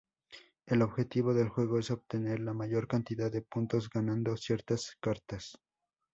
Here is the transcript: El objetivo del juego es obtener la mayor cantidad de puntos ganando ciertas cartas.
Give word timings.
El 0.65 0.81
objetivo 0.81 1.31
del 1.31 1.49
juego 1.49 1.77
es 1.77 1.91
obtener 1.91 2.39
la 2.39 2.55
mayor 2.55 2.87
cantidad 2.87 3.31
de 3.31 3.43
puntos 3.43 3.87
ganando 3.87 4.35
ciertas 4.35 4.97
cartas. 4.99 5.59